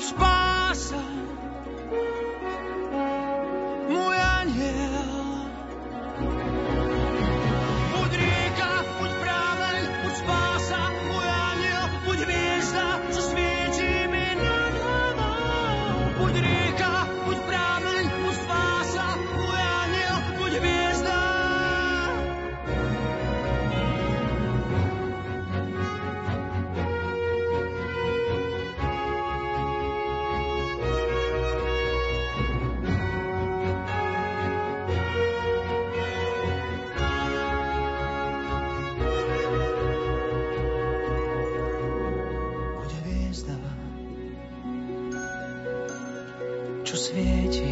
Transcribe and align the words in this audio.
spása, 0.00 0.96
čo 46.88 46.96
svieti. 46.96 47.68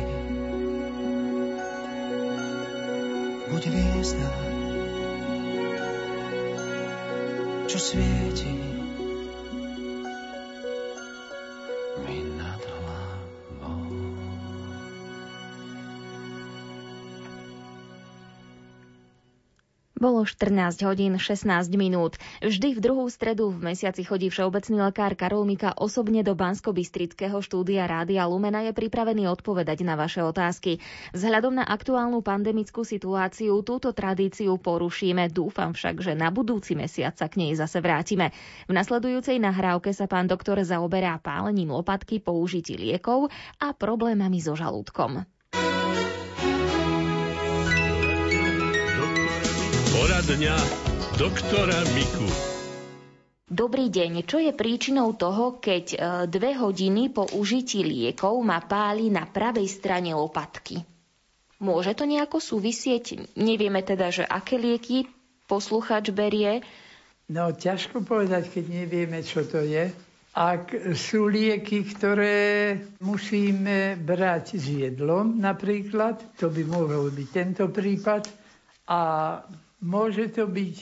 Buď 3.48 3.62
hviezda, 3.72 4.28
čo 7.64 7.78
svieti. 7.81 8.53
Bolo 20.17 20.25
14 20.25 20.81
hodín 20.89 21.20
16 21.20 21.77
minút. 21.77 22.17
Vždy 22.41 22.72
v 22.72 22.81
druhú 22.81 23.05
stredu 23.12 23.53
v 23.53 23.69
mesiaci 23.69 24.00
chodí 24.00 24.33
všeobecný 24.33 24.89
lekár 24.89 25.12
Karol 25.12 25.45
Mika 25.45 25.77
osobne 25.77 26.25
do 26.25 26.33
Bansko-Bystrického 26.33 27.36
štúdia 27.45 27.84
Rádia 27.84 28.25
Lumena 28.25 28.65
je 28.65 28.72
pripravený 28.72 29.28
odpovedať 29.28 29.84
na 29.84 29.93
vaše 29.93 30.25
otázky. 30.25 30.81
Vzhľadom 31.12 31.60
na 31.60 31.69
aktuálnu 31.69 32.25
pandemickú 32.25 32.81
situáciu 32.81 33.60
túto 33.60 33.93
tradíciu 33.93 34.56
porušíme. 34.56 35.28
Dúfam 35.28 35.76
však, 35.76 36.00
že 36.00 36.16
na 36.16 36.32
budúci 36.32 36.72
mesiac 36.72 37.12
sa 37.12 37.28
k 37.28 37.37
nej 37.37 37.53
zase 37.53 37.84
vrátime. 37.84 38.32
V 38.65 38.72
nasledujúcej 38.72 39.37
nahrávke 39.37 39.93
sa 39.93 40.09
pán 40.09 40.32
doktor 40.32 40.56
zaoberá 40.65 41.21
pálením 41.21 41.76
lopatky, 41.76 42.25
použití 42.25 42.81
liekov 42.81 43.28
a 43.60 43.76
problémami 43.76 44.41
so 44.41 44.56
žalúdkom. 44.56 45.28
Poradňa 50.26 50.59
doktora 51.22 51.87
Miku. 51.94 52.26
Dobrý 53.47 53.87
deň. 53.94 54.26
Čo 54.26 54.42
je 54.42 54.50
príčinou 54.50 55.14
toho, 55.14 55.62
keď 55.62 55.84
e, 55.94 55.97
dve 56.26 56.50
hodiny 56.59 57.14
po 57.14 57.31
užití 57.31 57.87
liekov 57.87 58.34
ma 58.42 58.59
páli 58.59 59.06
na 59.06 59.22
pravej 59.22 59.70
strane 59.70 60.10
lopatky? 60.19 60.82
Môže 61.62 61.94
to 61.94 62.10
nejako 62.10 62.42
súvisieť? 62.42 63.38
Nevieme 63.38 63.87
teda, 63.87 64.10
že 64.10 64.26
aké 64.26 64.59
lieky 64.59 65.06
posluchač 65.47 66.10
berie. 66.10 66.58
No, 67.31 67.54
ťažko 67.54 68.03
povedať, 68.03 68.50
keď 68.50 68.82
nevieme, 68.82 69.22
čo 69.22 69.47
to 69.47 69.62
je. 69.62 69.94
Ak 70.34 70.75
sú 70.98 71.31
lieky, 71.31 71.87
ktoré 71.87 72.75
musíme 72.98 73.94
brať 73.94 74.58
s 74.58 74.75
jedlom 74.75 75.38
napríklad, 75.38 76.19
to 76.34 76.50
by 76.50 76.66
mohol 76.66 77.14
byť 77.14 77.28
tento 77.31 77.70
prípad. 77.70 78.26
A 78.91 78.98
môže 79.86 80.34
to 80.34 80.50
byť, 80.50 80.76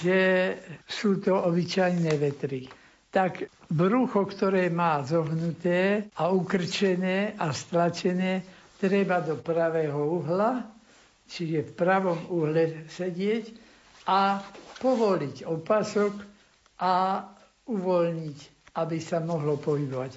že 0.00 0.20
sú 0.88 1.20
to 1.20 1.36
obyčajné 1.36 2.12
vetry. 2.16 2.66
Tak 3.12 3.48
brucho, 3.68 4.24
ktoré 4.24 4.68
má 4.68 5.00
zohnuté 5.04 6.08
a 6.16 6.28
ukrčené 6.28 7.36
a 7.36 7.52
stlačené, 7.52 8.44
treba 8.76 9.24
do 9.24 9.40
pravého 9.40 10.20
uhla, 10.20 10.64
čiže 11.24 11.72
v 11.72 11.72
pravom 11.72 12.20
uhle 12.28 12.84
sedieť 12.88 13.44
a 14.06 14.40
povoliť 14.78 15.48
opasok 15.48 16.12
a 16.84 17.24
uvoľniť, 17.66 18.38
aby 18.76 18.96
sa 19.00 19.24
mohlo 19.24 19.56
pohybovať. 19.56 20.12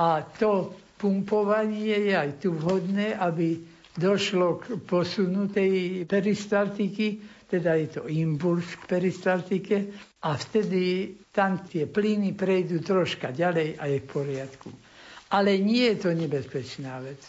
A 0.00 0.24
to 0.24 0.72
pumpovanie 0.96 2.10
je 2.10 2.14
aj 2.16 2.30
tu 2.40 2.56
vhodné, 2.56 3.12
aby 3.14 3.60
došlo 3.94 4.62
k 4.62 4.64
posunu 4.82 5.50
tej 5.50 6.02
peristaltiky, 6.06 7.18
teda 7.48 7.74
je 7.74 7.86
to 7.88 8.02
impuls 8.06 8.76
k 8.76 8.82
peristaltike 8.86 9.76
a 10.22 10.36
vtedy 10.36 11.16
tam 11.32 11.64
tie 11.64 11.88
plyny 11.88 12.36
prejdú 12.36 12.84
troška 12.84 13.32
ďalej 13.32 13.80
a 13.80 13.84
je 13.88 13.98
v 13.98 14.06
poriadku. 14.06 14.68
Ale 15.30 15.56
nie 15.56 15.88
je 15.92 15.96
to 15.98 16.10
nebezpečná 16.12 17.00
vec. 17.00 17.20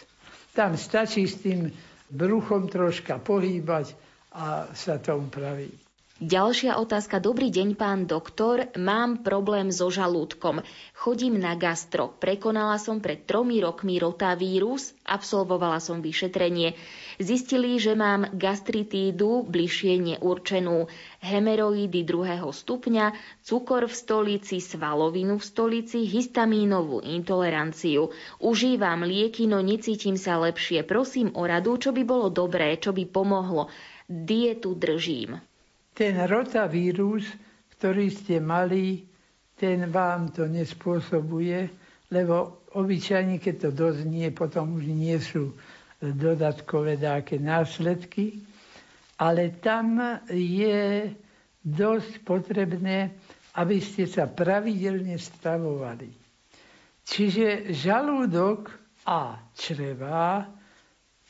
Tam 0.52 0.76
stačí 0.76 1.24
s 1.24 1.40
tým 1.40 1.72
bruchom 2.10 2.68
troška 2.68 3.20
pohýbať 3.20 3.96
a 4.36 4.68
sa 4.72 5.00
to 5.00 5.16
upraví. 5.16 5.89
Ďalšia 6.20 6.76
otázka. 6.76 7.24
Dobrý 7.24 7.48
deň, 7.48 7.80
pán 7.80 8.04
doktor. 8.04 8.68
Mám 8.76 9.24
problém 9.24 9.72
so 9.72 9.88
žalúdkom. 9.88 10.60
Chodím 10.92 11.40
na 11.40 11.56
gastro. 11.56 12.12
Prekonala 12.12 12.76
som 12.76 13.00
pred 13.00 13.24
tromi 13.24 13.64
rokmi 13.64 13.96
rotavírus, 14.04 14.92
absolvovala 15.08 15.80
som 15.80 16.04
vyšetrenie. 16.04 16.76
Zistili, 17.24 17.80
že 17.80 17.96
mám 17.96 18.36
gastritídu 18.36 19.48
bližšie 19.48 19.96
neurčenú, 19.96 20.92
hemeroidy 21.24 22.04
druhého 22.04 22.52
stupňa, 22.52 23.16
cukor 23.40 23.88
v 23.88 23.96
stolici, 23.96 24.60
svalovinu 24.60 25.40
v 25.40 25.48
stolici, 25.48 26.04
histamínovú 26.04 27.00
intoleranciu. 27.00 28.12
Užívam 28.44 29.08
lieky, 29.08 29.48
no 29.48 29.64
necítim 29.64 30.20
sa 30.20 30.36
lepšie. 30.36 30.84
Prosím 30.84 31.32
o 31.40 31.48
radu, 31.48 31.80
čo 31.80 31.96
by 31.96 32.04
bolo 32.04 32.28
dobré, 32.28 32.76
čo 32.76 32.92
by 32.92 33.08
pomohlo. 33.08 33.72
Dietu 34.12 34.76
držím. 34.76 35.40
Ten 36.00 36.16
rotavírus, 36.32 37.28
ktorý 37.76 38.08
ste 38.08 38.40
mali, 38.40 39.04
ten 39.60 39.84
vám 39.92 40.32
to 40.32 40.48
nespôsobuje, 40.48 41.68
lebo 42.08 42.64
obyčajne, 42.72 43.36
keď 43.36 43.68
to 43.68 43.70
doznie, 43.76 44.32
potom 44.32 44.80
už 44.80 44.88
nie 44.88 45.20
sú 45.20 45.52
dodatkové 46.00 46.96
dáke 46.96 47.36
následky, 47.36 48.40
ale 49.20 49.60
tam 49.60 50.00
je 50.32 51.12
dosť 51.60 52.24
potrebné, 52.24 53.12
aby 53.60 53.84
ste 53.84 54.08
sa 54.08 54.32
pravidelne 54.32 55.20
stravovali. 55.20 56.08
Čiže 57.04 57.76
žalúdok 57.76 58.72
a 59.04 59.36
čreva, 59.52 60.48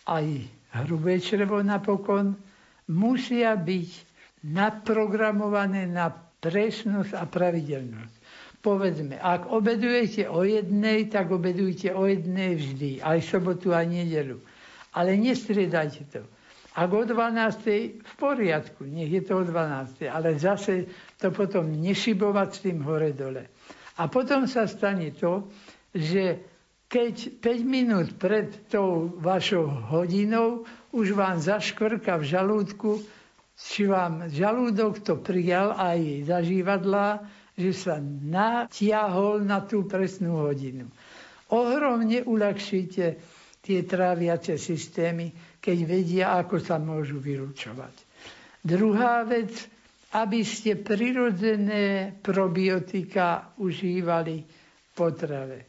aj 0.06 0.26
hrubé 0.86 1.18
črevo 1.18 1.58
napokon, 1.66 2.38
musia 2.94 3.58
byť 3.58 4.09
naprogramované 4.44 5.88
na 5.88 6.08
presnosť 6.40 7.14
a 7.16 7.24
pravidelnosť. 7.28 8.16
Povedzme, 8.60 9.16
ak 9.16 9.48
obedujete 9.52 10.28
o 10.28 10.44
jednej, 10.44 11.08
tak 11.08 11.32
obedujte 11.32 11.96
o 11.96 12.04
jednej 12.04 12.60
vždy, 12.60 13.00
aj 13.00 13.24
sobotu 13.24 13.72
a 13.72 13.88
nedelu. 13.88 14.36
Ale 14.92 15.16
nestriedajte 15.16 16.04
to. 16.12 16.22
Ak 16.76 16.92
o 16.92 17.04
12. 17.04 18.04
v 18.04 18.14
poriadku, 18.20 18.84
nech 18.84 19.12
je 19.12 19.24
to 19.24 19.40
o 19.40 19.44
12. 19.48 20.04
Ale 20.08 20.36
zase 20.36 20.88
to 21.20 21.32
potom 21.32 21.72
nešibovať 21.72 22.50
s 22.52 22.60
tým 22.64 22.84
hore-dole. 22.84 23.48
A 24.00 24.08
potom 24.08 24.48
sa 24.48 24.64
stane 24.68 25.12
to, 25.16 25.48
že 25.92 26.40
keď 26.88 27.40
5 27.44 27.64
minút 27.64 28.08
pred 28.16 28.50
tou 28.68 29.12
vašou 29.20 29.68
hodinou 29.92 30.64
už 30.92 31.14
vám 31.14 31.38
zaškvrka 31.40 32.18
v 32.18 32.28
žalúdku, 32.28 32.92
či 33.60 33.84
vám 33.86 34.32
žalúdok 34.32 35.04
to 35.04 35.20
prijal 35.20 35.76
aj 35.76 36.32
zažívadla, 36.32 37.28
že 37.60 37.76
sa 37.76 38.00
natiahol 38.04 39.44
na 39.44 39.60
tú 39.68 39.84
presnú 39.84 40.48
hodinu. 40.48 40.88
Ohromne 41.52 42.24
uľahčíte 42.24 43.20
tie 43.60 43.80
tráviace 43.84 44.56
systémy, 44.56 45.60
keď 45.60 45.78
vedia, 45.84 46.26
ako 46.40 46.56
sa 46.64 46.80
môžu 46.80 47.20
vylúčovať. 47.20 47.96
Druhá 48.64 49.28
vec, 49.28 49.52
aby 50.16 50.42
ste 50.48 50.80
prirodzené 50.80 52.16
probiotika 52.24 53.52
užívali 53.60 54.40
v 54.40 54.90
potrave. 54.96 55.60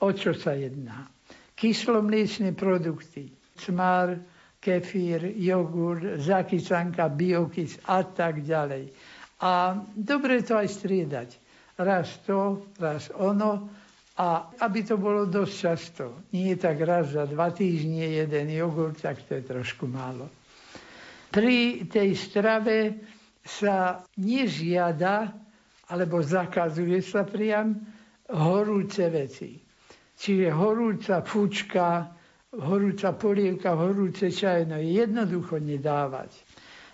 O 0.00 0.14
čo 0.14 0.30
sa 0.36 0.54
jedná? 0.54 1.10
Kyslomliečné 1.56 2.52
produkty, 2.52 3.32
cmar, 3.58 4.14
kefír, 4.66 5.22
jogurt, 5.38 6.18
zakysanka, 6.18 7.06
biokys 7.06 7.78
a 7.86 8.02
tak 8.02 8.42
ďalej. 8.42 8.90
A 9.38 9.78
dobre 9.94 10.42
to 10.42 10.58
aj 10.58 10.66
striedať. 10.66 11.28
Raz 11.78 12.18
to, 12.26 12.66
raz 12.82 13.06
ono. 13.14 13.70
A 14.16 14.48
aby 14.64 14.80
to 14.82 14.96
bolo 14.96 15.28
dosť 15.28 15.54
často. 15.54 16.04
Nie 16.32 16.56
tak 16.56 16.80
raz 16.82 17.12
za 17.12 17.28
dva 17.28 17.52
týždne 17.52 18.10
jeden 18.16 18.48
jogurt, 18.50 18.98
tak 18.98 19.20
to 19.28 19.36
je 19.38 19.44
trošku 19.44 19.84
málo. 19.86 20.26
Pri 21.28 21.84
tej 21.84 22.16
strave 22.16 22.96
sa 23.44 24.00
nežiada, 24.16 25.30
alebo 25.92 26.24
zakazuje 26.24 27.04
sa 27.04 27.22
priam 27.28 27.76
horúce 28.32 29.04
veci. 29.12 29.60
Čiže 30.16 30.48
horúca 30.48 31.20
fučka, 31.20 32.15
horúca 32.60 33.12
polievka, 33.12 33.76
horúce 33.76 34.32
čajno 34.32 34.80
jednoducho 34.80 35.60
nedávať. 35.60 36.32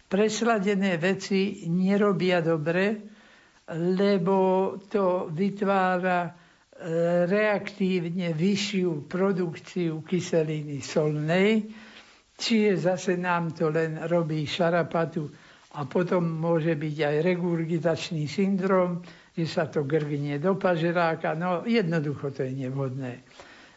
Presladené 0.06 1.00
veci 1.00 1.64
nerobia 1.66 2.44
dobre, 2.44 3.00
lebo 3.72 4.36
to 4.90 5.30
vytvára 5.32 6.28
e, 6.28 6.30
reaktívne 7.24 8.34
vyššiu 8.34 9.08
produkciu 9.08 10.04
kyseliny 10.04 10.82
solnej, 10.84 11.64
čiže 12.36 12.92
zase 12.92 13.16
nám 13.16 13.56
to 13.56 13.70
len 13.72 14.04
robí 14.04 14.44
šarapatu 14.44 15.30
a 15.72 15.88
potom 15.88 16.28
môže 16.28 16.76
byť 16.76 16.96
aj 17.00 17.16
regurgitačný 17.24 18.28
syndrom, 18.28 19.00
že 19.32 19.48
sa 19.48 19.64
to 19.64 19.88
grgnie 19.88 20.36
do 20.36 20.60
pažeráka. 20.60 21.32
No 21.32 21.64
jednoducho 21.64 22.28
to 22.36 22.44
je 22.44 22.52
nevhodné. 22.52 23.24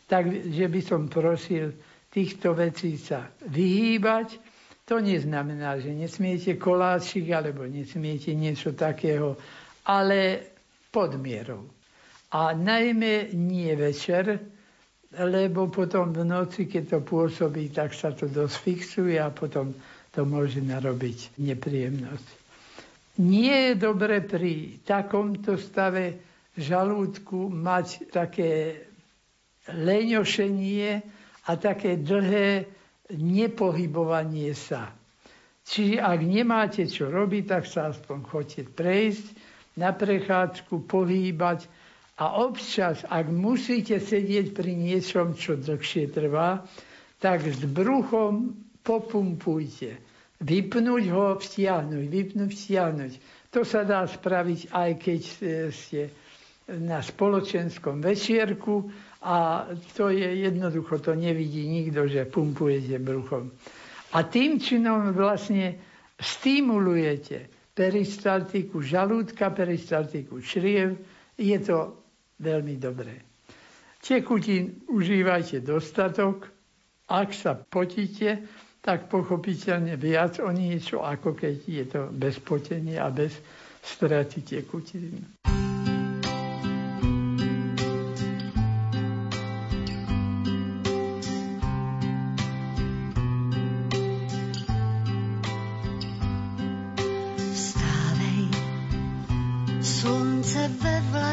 Takže 0.06 0.66
by 0.70 0.82
som 0.86 1.10
prosil 1.10 1.74
týchto 2.14 2.54
vecí 2.54 2.96
sa 2.96 3.28
vyhýbať. 3.50 4.38
To 4.86 5.02
neznamená, 5.02 5.82
že 5.82 5.90
nesmiete 5.92 6.62
koláčik 6.62 7.34
alebo 7.34 7.66
nesmiete 7.66 8.38
niečo 8.38 8.78
takého, 8.78 9.34
ale 9.90 10.46
pod 10.94 11.18
mierou. 11.18 11.66
A 12.32 12.54
najmä 12.54 13.34
nie 13.34 13.74
večer, 13.74 14.38
lebo 15.16 15.68
potom 15.74 16.14
v 16.14 16.22
noci, 16.22 16.70
keď 16.70 16.84
to 16.88 17.00
pôsobí, 17.02 17.74
tak 17.74 17.98
sa 17.98 18.12
to 18.14 18.30
dosť 18.30 18.56
fixuje 18.62 19.16
a 19.18 19.34
potom 19.34 19.74
to 20.14 20.22
môže 20.24 20.62
narobiť 20.62 21.40
nepríjemnosť. 21.42 22.28
Nie 23.26 23.72
je 23.72 23.74
dobre 23.80 24.20
pri 24.22 24.84
takomto 24.84 25.56
stave 25.56 26.20
žalúdku 26.60 27.48
mať 27.48 28.12
také 28.12 28.84
leňošenie 29.70 30.90
a 31.46 31.52
také 31.58 31.98
dlhé 31.98 32.66
nepohybovanie 33.14 34.54
sa. 34.54 34.90
Čiže 35.66 35.98
ak 35.98 36.20
nemáte 36.22 36.86
čo 36.86 37.10
robiť, 37.10 37.44
tak 37.50 37.64
sa 37.66 37.90
aspoň 37.90 38.18
chodte 38.30 38.62
prejsť 38.66 39.26
na 39.82 39.90
prechádzku, 39.92 40.86
pohýbať 40.86 41.66
a 42.22 42.40
občas, 42.40 43.02
ak 43.04 43.28
musíte 43.28 43.98
sedieť 44.00 44.56
pri 44.56 44.72
niečom, 44.78 45.34
čo 45.36 45.58
dlhšie 45.58 46.14
trvá, 46.14 46.64
tak 47.18 47.44
s 47.50 47.60
bruchom 47.66 48.56
popumpujte. 48.86 49.98
Vypnúť 50.40 51.04
ho, 51.12 51.36
vstiahnuť, 51.42 52.06
vypnúť, 52.06 52.50
vstiahnuť. 52.54 53.12
To 53.52 53.66
sa 53.66 53.82
dá 53.84 54.06
spraviť 54.06 54.70
aj 54.70 54.92
keď 55.02 55.22
ste 55.74 56.02
na 56.70 57.02
spoločenskom 57.02 58.02
večierku 58.02 58.90
a 59.26 59.66
to 59.98 60.14
je 60.14 60.46
jednoducho, 60.46 61.02
to 61.02 61.18
nevidí 61.18 61.66
nikto, 61.66 62.06
že 62.06 62.30
pumpujete 62.30 63.02
bruchom. 63.02 63.50
A 64.14 64.22
tým 64.22 64.62
činom 64.62 65.10
vlastne 65.18 65.82
stimulujete 66.22 67.50
peristaltiku 67.74 68.80
žalúdka, 68.86 69.50
peristaltiku 69.50 70.40
čriev. 70.40 70.96
Je 71.36 71.58
to 71.60 71.98
veľmi 72.40 72.78
dobré. 72.78 73.18
Tekutín 74.00 74.86
užívajte 74.88 75.66
dostatok. 75.66 76.48
Ak 77.10 77.34
sa 77.34 77.58
potíte, 77.58 78.46
tak 78.82 79.10
pochopiteľne 79.10 79.98
viac 79.98 80.38
o 80.38 80.54
niečo, 80.54 81.02
ako 81.02 81.34
keď 81.34 81.56
je 81.66 81.86
to 81.90 82.02
bez 82.14 82.38
potenia 82.38 83.06
a 83.06 83.10
bez 83.10 83.34
straty 83.82 84.42
tekutín. 84.46 85.22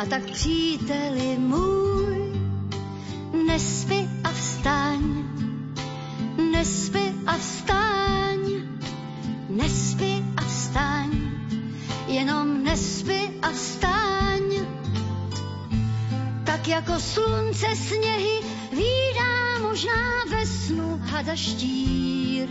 a 0.00 0.04
tak 0.06 0.30
příteli 0.30 1.38
můj, 1.38 2.32
nespy 3.46 4.08
a 4.24 4.32
vstaň, 4.32 5.00
nespy 6.52 7.14
a 7.26 7.32
vstaň, 7.32 8.38
nespy 9.48 10.24
a 10.36 10.40
vstaň 10.40 11.10
jenom 12.06 12.64
nespy 12.64 13.30
a 13.42 13.50
vstaň. 13.50 14.42
Tak 16.44 16.68
jako 16.68 17.00
slunce 17.00 17.66
sněhy 17.76 18.40
výdá 18.72 19.58
možná 19.62 20.24
ve 20.30 20.46
snu 20.46 21.00
hada 21.04 21.36
štír. 21.36 22.48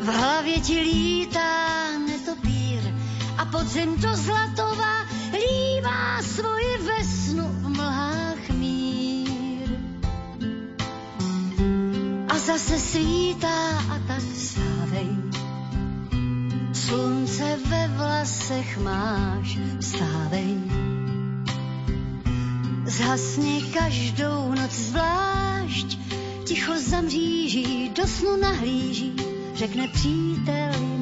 V 0.00 0.06
hlavě 0.06 0.60
ti 0.60 0.80
a 0.80 1.15
podzem 3.66 3.98
to 3.98 4.14
zlatová 4.14 5.10
lívá 5.34 6.22
svoji 6.22 6.72
vesnu 6.86 7.42
v 7.42 7.68
mlhách 7.68 8.44
mír. 8.54 9.68
A 12.30 12.38
zase 12.38 12.78
svítá 12.78 13.82
a 13.90 13.98
tak 14.06 14.22
vstávej 14.22 15.10
Slunce 16.72 17.58
ve 17.66 17.82
vlasech 17.98 18.78
máš, 18.78 19.58
vstávej. 19.82 20.54
Zhasni 22.86 23.66
každou 23.74 24.54
noc 24.54 24.70
zvlášť, 24.70 25.98
ticho 26.46 26.78
zamříží, 26.78 27.90
do 27.90 28.06
snu 28.06 28.36
nahlíží, 28.38 29.10
řekne 29.58 29.88
příteli 29.88 30.95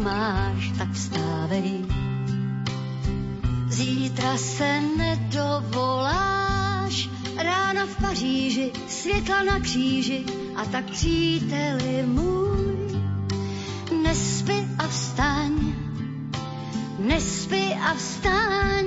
máš, 0.00 0.72
tak 0.78 0.92
vstávej. 0.92 1.84
Zítra 3.68 4.36
se 4.36 4.80
nedovoláš, 4.96 6.40
rána 7.36 7.86
v 7.86 7.96
Paříži, 8.00 8.72
světla 8.88 9.42
na 9.42 9.60
kříži 9.60 10.24
a 10.56 10.64
tak 10.64 10.84
příteli 10.84 12.02
můj. 12.06 13.00
Nespy 14.02 14.68
a 14.78 14.88
vstaň, 14.88 15.74
nespy 16.98 17.74
a 17.74 17.94
vstaň, 17.94 18.86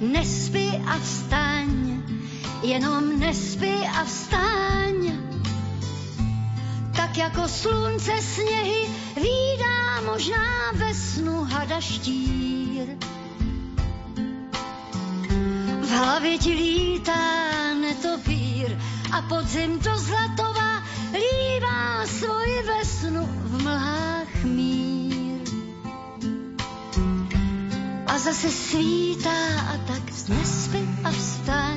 nespy 0.00 0.68
a 0.86 0.98
vstaň, 0.98 2.02
jenom 2.62 3.18
nespy 3.18 3.74
a 4.00 4.04
vstaň. 4.04 4.81
Tak 7.12 7.18
jako 7.18 7.48
slunce 7.48 8.12
sněhy 8.22 8.88
výdá 9.16 10.00
možná 10.04 10.72
ve 10.72 10.94
snu 10.94 11.44
hada 11.44 11.80
štír 11.80 12.86
v 15.80 15.90
hlavě 15.90 16.38
ti 16.38 16.52
lítá 16.52 17.74
netopír 17.74 18.78
a 19.12 19.22
podzim 19.22 19.78
to 19.78 19.98
zlatová 19.98 20.82
lívá 21.12 22.06
svoji 22.06 22.62
vesnu 22.62 23.28
v 23.44 23.62
mlhách 23.62 24.44
mír. 24.44 25.40
A 28.06 28.18
zase 28.18 28.50
svítá 28.50 29.60
a 29.60 29.78
tak 29.86 30.28
nespy 30.28 30.88
a 31.04 31.10
vstaň. 31.10 31.71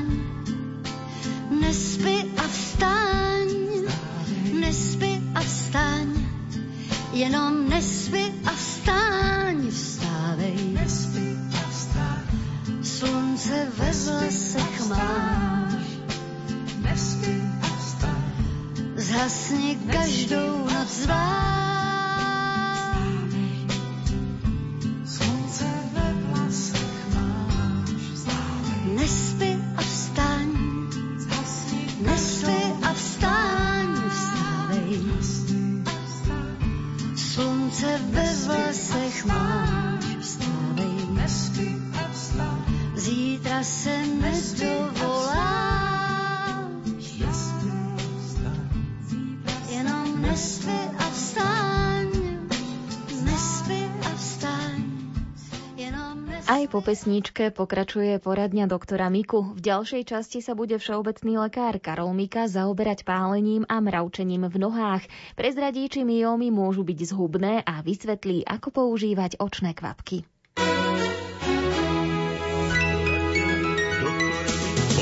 Po 56.75 56.84
pesničke 56.84 57.55
pokračuje 57.55 58.19
poradňa 58.19 58.67
doktora 58.67 59.07
Miku. 59.07 59.55
V 59.55 59.63
ďalšej 59.63 60.12
časti 60.12 60.43
sa 60.43 60.60
bude 60.60 60.75
všeobecný 60.75 61.48
lekár 61.48 61.79
Karol 61.79 62.12
Mika 62.12 62.51
zaoberať 62.51 63.07
pálením 63.07 63.63
a 63.72 63.79
mravčením 63.79 64.51
v 64.51 64.60
nohách. 64.60 65.07
Prezradí, 65.39 65.88
či 65.88 66.03
myómy 66.03 66.51
môžu 66.51 66.84
byť 66.84 67.00
zhubné 67.15 67.63
a 67.63 67.79
vysvetlí, 67.79 68.43
ako 68.43 68.75
používať 68.75 69.39
očné 69.39 69.72
kvapky. 69.72 70.27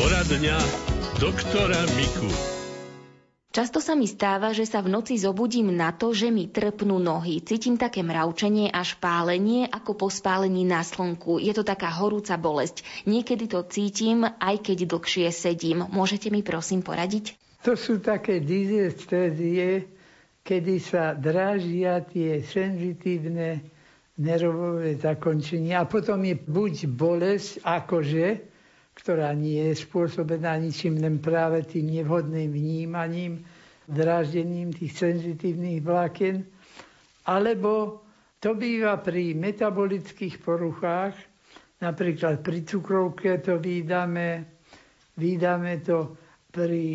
Poradňa 0.03 0.59
doktora 1.15 1.79
Miku. 1.95 2.27
Často 3.55 3.79
sa 3.79 3.95
mi 3.95 4.03
stáva, 4.03 4.51
že 4.51 4.67
sa 4.67 4.83
v 4.83 4.91
noci 4.91 5.15
zobudím 5.15 5.71
na 5.71 5.95
to, 5.95 6.11
že 6.11 6.27
mi 6.27 6.51
trpnú 6.51 6.99
nohy. 6.99 7.39
Cítim 7.39 7.79
také 7.79 8.03
mravčenie 8.03 8.67
až 8.67 8.99
pálenie, 8.99 9.63
ako 9.63 9.95
po 9.95 10.11
spálení 10.11 10.67
na 10.67 10.83
slnku. 10.83 11.39
Je 11.39 11.55
to 11.55 11.63
taká 11.63 11.87
horúca 11.87 12.35
bolesť. 12.35 12.83
Niekedy 13.07 13.47
to 13.47 13.63
cítim, 13.63 14.27
aj 14.27 14.59
keď 14.59 14.91
dlhšie 14.91 15.31
sedím. 15.31 15.87
Môžete 15.87 16.27
mi 16.35 16.43
prosím 16.43 16.83
poradiť? 16.83 17.39
To 17.63 17.79
sú 17.79 18.03
také 18.03 18.43
dizestézie, 18.43 19.87
kedy 20.43 20.83
sa 20.83 21.15
drážia 21.15 22.03
tie 22.03 22.43
senzitívne 22.43 23.63
nervové 24.19 24.99
zakončenia 24.99 25.79
a 25.79 25.87
potom 25.87 26.27
je 26.27 26.35
buď 26.35 26.91
bolesť, 26.91 27.63
akože, 27.63 28.51
ktorá 28.93 29.33
nie 29.33 29.73
je 29.73 29.83
spôsobená 29.83 30.57
ničím, 30.61 31.01
len 31.01 31.17
práve 31.17 31.65
tým 31.65 31.89
nevhodným 31.89 32.49
vnímaním, 32.49 33.41
dráždením 33.89 34.71
tých 34.71 34.95
senzitívnych 34.95 35.83
vlákien, 35.83 36.45
alebo 37.27 38.03
to 38.39 38.55
býva 38.55 38.99
pri 38.99 39.35
metabolických 39.35 40.39
poruchách, 40.39 41.15
napríklad 41.79 42.39
pri 42.39 42.63
cukrovke 42.63 43.39
to 43.39 43.59
vydáme, 43.59 44.43
vydáme 45.19 45.73
to 45.83 46.15
pri 46.51 46.85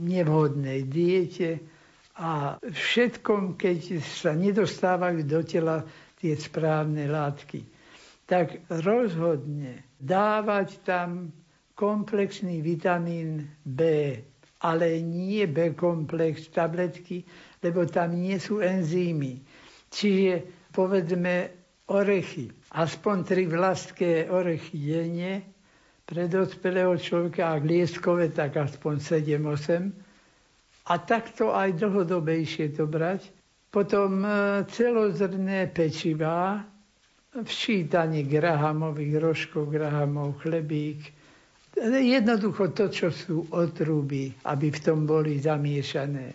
nevhodnej 0.00 0.84
diete 0.88 1.60
a 2.16 2.56
všetkom, 2.60 3.60
keď 3.60 4.00
sa 4.00 4.32
nedostávajú 4.32 5.20
do 5.24 5.40
tela 5.44 5.84
tie 6.16 6.32
správne 6.36 7.04
látky. 7.04 7.75
Tak 8.26 8.58
rozhodne 8.68 9.86
dávať 10.02 10.82
tam 10.82 11.30
komplexný 11.78 12.58
vitamín 12.60 13.46
B, 13.62 14.18
ale 14.64 14.98
nie 14.98 15.46
B-komplex 15.46 16.50
tabletky, 16.50 17.22
lebo 17.62 17.86
tam 17.86 18.18
nie 18.18 18.34
sú 18.42 18.58
enzymy. 18.58 19.40
Čiže 19.92 20.42
povedzme 20.74 21.54
orechy, 21.86 22.50
aspoň 22.74 23.16
tri 23.22 23.46
vlastké 23.46 24.26
orechy 24.26 24.74
denne, 24.74 25.56
pre 26.06 26.30
dospelého 26.30 26.94
človeka, 26.94 27.58
ak 27.58 27.62
lieskové, 27.66 28.30
tak 28.30 28.54
aspoň 28.54 29.02
7-8. 29.26 29.90
A 30.86 31.02
takto 31.02 31.50
aj 31.50 31.82
dlhodobejšie 31.82 32.78
to 32.78 32.86
brať. 32.86 33.26
Potom 33.74 34.22
e, 34.22 34.62
celozrné 34.70 35.66
pečivá, 35.66 36.62
včítanie 37.44 38.24
grahamových 38.24 39.14
rožkov, 39.20 39.68
grahamov, 39.68 40.40
chlebík. 40.40 41.12
Jednoducho 41.76 42.72
to, 42.72 42.88
čo 42.88 43.12
sú 43.12 43.44
otruby, 43.52 44.32
aby 44.48 44.72
v 44.72 44.80
tom 44.80 45.04
boli 45.04 45.36
zamiešané. 45.36 46.32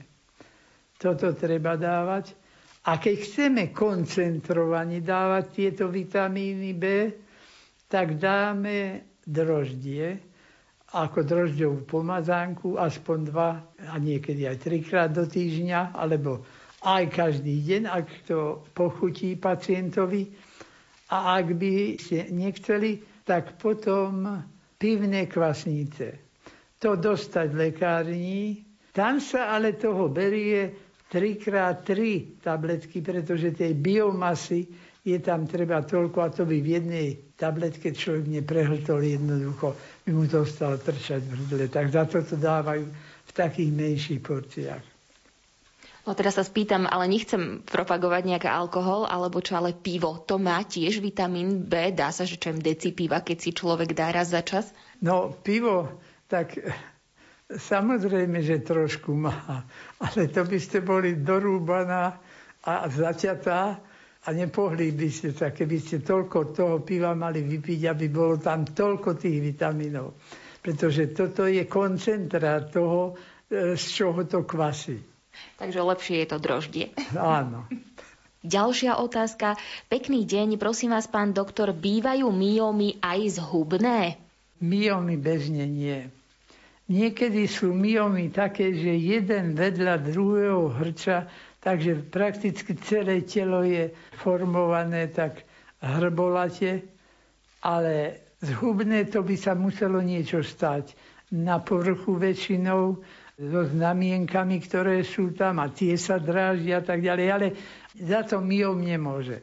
Toto 1.01 1.33
treba 1.33 1.73
dávať. 1.73 2.37
A 2.85 2.97
keď 3.01 3.15
chceme 3.25 3.63
koncentrovane 3.73 5.01
dávať 5.01 5.45
tieto 5.53 5.89
vitamíny 5.89 6.77
B, 6.77 6.83
tak 7.89 8.21
dáme 8.21 9.05
droždie, 9.25 10.17
ako 10.93 11.23
drožďovú 11.23 11.79
pomazánku, 11.87 12.77
aspoň 12.77 13.17
dva 13.25 13.49
a 13.89 13.95
niekedy 13.97 14.45
aj 14.45 14.57
trikrát 14.61 15.09
do 15.09 15.25
týždňa, 15.25 15.95
alebo 15.95 16.43
aj 16.81 17.03
každý 17.13 17.61
deň, 17.61 17.81
ak 17.87 18.05
to 18.25 18.65
pochutí 18.73 19.37
pacientovi 19.37 20.50
a 21.11 21.35
ak 21.37 21.59
by 21.59 21.99
ste 21.99 22.31
nechceli, 22.31 22.97
tak 23.27 23.59
potom 23.59 24.41
pivné 24.79 25.27
kvasnice. 25.27 26.17
To 26.79 26.95
dostať 26.95 27.47
v 27.51 27.59
lekárni. 27.69 28.39
Tam 28.91 29.19
sa 29.19 29.53
ale 29.53 29.75
toho 29.75 30.07
berie 30.07 30.71
3x3 31.07 31.91
tabletky, 32.39 33.03
pretože 33.03 33.51
tej 33.51 33.75
biomasy 33.75 34.65
je 35.03 35.17
tam 35.19 35.43
treba 35.45 35.81
toľko 35.81 36.17
a 36.21 36.29
to 36.29 36.43
by 36.45 36.57
v 36.61 36.67
jednej 36.77 37.07
tabletke 37.35 37.91
človek 37.91 38.29
neprehltol 38.29 39.01
jednoducho, 39.01 39.73
by 40.05 40.11
mu 40.13 40.25
to 40.25 40.45
stalo 40.45 40.77
trčať 40.77 41.21
v 41.21 41.31
hrdle. 41.35 41.65
Tak 41.67 41.85
za 41.89 42.03
to 42.05 42.21
to 42.21 42.35
dávajú 42.37 42.85
v 43.25 43.31
takých 43.33 43.71
menších 43.73 44.21
porciách. 44.21 44.90
No 46.01 46.17
teraz 46.17 46.33
sa 46.33 46.41
spýtam, 46.41 46.89
ale 46.89 47.05
nechcem 47.05 47.61
propagovať 47.61 48.25
nejaký 48.25 48.49
alkohol, 48.49 49.05
alebo 49.05 49.37
čo, 49.37 49.53
ale 49.53 49.77
pivo. 49.77 50.17
To 50.25 50.41
má 50.41 50.57
tiež 50.65 50.97
vitamín 50.97 51.61
B? 51.69 51.93
Dá 51.93 52.09
sa, 52.09 52.25
že 52.25 52.41
čo 52.41 52.49
deci 52.57 52.89
piva, 52.89 53.21
keď 53.21 53.37
si 53.37 53.51
človek 53.53 53.93
dá 53.93 54.09
raz 54.09 54.33
za 54.33 54.41
čas? 54.41 54.73
No, 55.05 55.29
pivo, 55.29 56.01
tak 56.25 56.57
samozrejme, 57.53 58.41
že 58.41 58.65
trošku 58.65 59.13
má. 59.13 59.61
Ale 60.01 60.25
to 60.33 60.41
by 60.41 60.57
ste 60.57 60.81
boli 60.81 61.21
dorúbaná 61.21 62.17
a 62.65 62.89
zaťatá 62.89 63.61
a 64.21 64.29
nepohli 64.33 64.93
by 64.93 65.09
ste 65.09 65.33
sa, 65.33 65.53
keby 65.53 65.77
ste 65.81 66.01
toľko 66.01 66.53
toho 66.53 66.75
piva 66.81 67.13
mali 67.13 67.45
vypiť, 67.45 67.81
aby 67.89 68.05
bolo 68.09 68.41
tam 68.41 68.65
toľko 68.65 69.17
tých 69.17 69.37
vitamínov. 69.37 70.17
Pretože 70.61 71.13
toto 71.13 71.49
je 71.49 71.65
koncentrát 71.65 72.69
toho, 72.69 73.17
e, 73.49 73.73
z 73.73 73.85
čoho 73.97 74.21
to 74.29 74.45
kvasí. 74.45 75.10
Takže 75.57 75.79
lepšie 75.81 76.15
je 76.23 76.27
to 76.27 76.37
droždie. 76.41 76.85
Áno. 77.15 77.69
Ďalšia 78.41 78.97
otázka. 78.97 79.53
Pekný 79.85 80.25
deň, 80.25 80.57
prosím 80.57 80.97
vás, 80.97 81.05
pán 81.05 81.29
doktor, 81.29 81.77
bývajú 81.77 82.33
myomy 82.33 82.97
aj 82.97 83.37
zhubné? 83.37 84.17
Myomy 84.57 85.15
bežne 85.21 85.69
nie. 85.69 86.09
Niekedy 86.89 87.45
sú 87.45 87.71
myomy 87.71 88.33
také, 88.33 88.73
že 88.73 88.97
jeden 88.97 89.53
vedľa 89.53 89.95
druhého 90.01 90.73
hrča, 90.73 91.29
takže 91.61 92.01
prakticky 92.09 92.73
celé 92.81 93.21
telo 93.23 93.61
je 93.61 93.93
formované 94.17 95.05
tak 95.13 95.45
hrbolate, 95.79 96.81
ale 97.61 98.25
zhubné 98.41 99.05
to 99.05 99.21
by 99.21 99.37
sa 99.37 99.53
muselo 99.53 100.01
niečo 100.01 100.41
stať. 100.41 100.97
Na 101.31 101.61
povrchu 101.61 102.17
väčšinou 102.17 102.99
so 103.41 103.65
znamienkami, 103.65 104.61
ktoré 104.61 105.01
sú 105.01 105.33
tam 105.33 105.57
a 105.57 105.73
tie 105.73 105.97
sa 105.97 106.21
dráždia 106.21 106.77
a 106.77 106.85
tak 106.85 107.01
ďalej, 107.01 107.27
ale 107.33 107.57
za 107.97 108.21
to 108.21 108.37
myom 108.37 108.77
nemôže. 108.77 109.41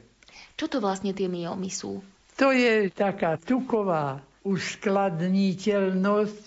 Čo 0.55 0.71
to 0.71 0.79
vlastne 0.79 1.11
tie 1.11 1.27
myomy 1.27 1.67
sú? 1.67 1.99
To 2.39 2.55
je 2.55 2.87
taká 2.95 3.35
tuková 3.43 4.23
uskladniteľnosť, 4.47 6.43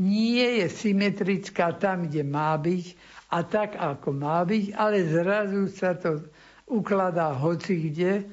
nie 0.00 0.64
je 0.64 0.66
symetrická 0.72 1.76
tam, 1.76 2.08
kde 2.08 2.24
má 2.24 2.56
byť 2.56 2.84
a 3.32 3.44
tak, 3.44 3.76
ako 3.76 4.12
má 4.16 4.44
byť, 4.44 4.72
ale 4.76 5.04
zrazu 5.04 5.68
sa 5.72 5.92
to 5.96 6.20
ukladá 6.68 7.32
hoci 7.36 7.92
kde. 7.92 8.24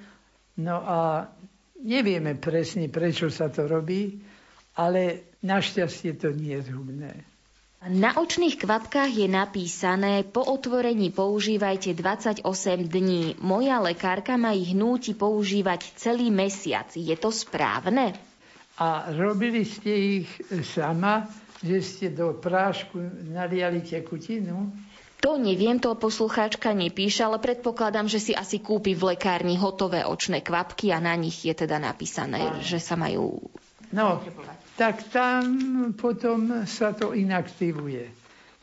No 0.60 0.79
a 0.84 1.27
nevieme 1.84 2.36
presne, 2.39 2.88
prečo 2.88 3.27
sa 3.27 3.51
to 3.51 3.67
robí, 3.67 4.24
ale 4.79 5.36
našťastie 5.43 6.15
to 6.20 6.32
nie 6.32 6.55
je 6.60 6.72
zhubné. 6.72 7.33
Na 7.84 8.16
očných 8.16 8.63
kvapkách 8.63 9.12
je 9.12 9.28
napísané, 9.28 10.24
po 10.24 10.40
otvorení 10.40 11.12
používajte 11.12 11.92
28 11.92 12.48
dní. 12.88 13.36
Moja 13.44 13.84
lekárka 13.84 14.40
ma 14.40 14.56
ich 14.56 14.72
núti 14.72 15.12
používať 15.12 16.00
celý 16.00 16.32
mesiac. 16.32 16.88
Je 16.96 17.12
to 17.20 17.28
správne? 17.28 18.16
A 18.80 19.12
robili 19.12 19.68
ste 19.68 20.24
ich 20.24 20.30
sama, 20.63 21.28
že 21.60 21.84
ste 21.84 22.08
do 22.16 22.40
prášku 22.40 23.04
naliali 23.28 23.84
tekutinu? 23.84 24.72
To 25.20 25.36
neviem, 25.36 25.75
to 25.75 25.92
poslucháčka 26.00 26.72
nepíše, 26.72 27.28
ale 27.28 27.40
predpokladám, 27.44 28.08
že 28.08 28.20
si 28.20 28.32
asi 28.32 28.63
kúpi 28.63 28.96
v 28.96 29.16
lekárni 29.16 29.60
hotové 29.60 30.08
očné 30.08 30.40
kvapky 30.40 30.96
a 30.96 31.04
na 31.04 31.20
nich 31.20 31.44
je 31.44 31.52
teda 31.52 31.84
napísané, 31.84 32.63
že 32.63 32.80
sa 32.80 32.96
majú... 32.96 33.44
No, 33.92 34.24
tak 34.74 35.06
tam 35.13 35.44
potom 35.94 36.65
sa 36.65 36.98
to 36.98 37.13
inaktivuje. 37.13 38.10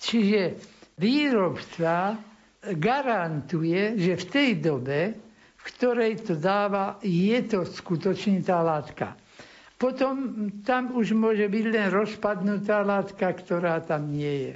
Čiže 0.01 0.59
výrobca 0.99 2.19
garantuje, 2.61 3.97
že 3.97 4.13
v 4.19 4.25
tej 4.27 4.51
dobe, 4.59 5.01
v 5.57 5.63
ktorej 5.77 6.25
to 6.27 6.35
dáva, 6.37 6.99
je 7.05 7.39
to 7.47 7.63
skutočne 7.63 8.43
tá 8.43 8.61
látka. 8.65 9.15
Potom 9.81 10.49
tam 10.61 10.93
už 10.93 11.17
môže 11.17 11.49
byť 11.49 11.65
len 11.73 11.89
rozpadnutá 11.89 12.85
látka, 12.85 13.33
ktorá 13.33 13.81
tam 13.81 14.13
nie 14.13 14.53
je. 14.53 14.55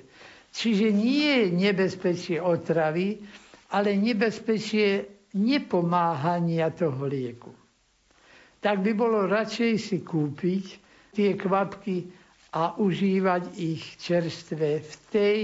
Čiže 0.55 0.87
nie 0.93 1.29
je 1.33 1.47
nebezpečie 1.51 2.37
otravy, 2.39 3.25
ale 3.73 3.97
nebezpečie 3.97 5.09
nepomáhania 5.35 6.71
toho 6.71 7.09
lieku. 7.09 7.51
Tak 8.61 8.85
by 8.85 8.93
bolo 8.93 9.25
radšej 9.25 9.73
si 9.81 9.99
kúpiť 10.05 10.84
tie 11.15 11.39
kvapky 11.39 12.11
a 12.53 12.75
užívať 12.77 13.55
ich 13.57 13.99
čerstvé 13.99 14.83
v 14.83 14.93
tej 15.09 15.39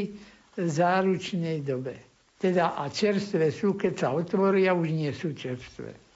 záručnej 0.58 1.62
dobe. 1.62 1.94
Teda 2.36 2.74
a 2.74 2.88
čerstvé 2.88 3.50
sú, 3.50 3.74
keď 3.74 3.92
sa 3.94 4.08
otvoria, 4.10 4.72
už 4.72 4.90
nie 4.90 5.12
sú 5.12 5.30
čerstvé. 5.32 6.09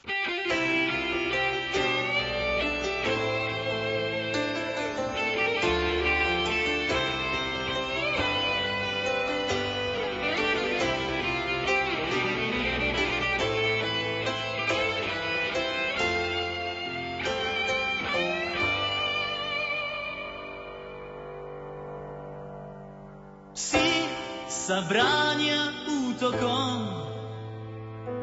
Sa 24.65 24.81
bránia 24.89 25.61
útokom, 25.85 26.89